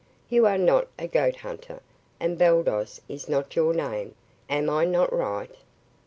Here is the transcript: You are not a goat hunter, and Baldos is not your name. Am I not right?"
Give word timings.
You 0.29 0.47
are 0.47 0.57
not 0.57 0.87
a 0.97 1.07
goat 1.07 1.35
hunter, 1.35 1.79
and 2.19 2.35
Baldos 2.39 3.01
is 3.07 3.29
not 3.29 3.55
your 3.55 3.71
name. 3.71 4.15
Am 4.49 4.67
I 4.67 4.83
not 4.83 5.13
right?" 5.13 5.53